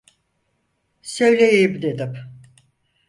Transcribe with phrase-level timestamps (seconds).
[1.01, 2.13] Söyleyeyim dedim.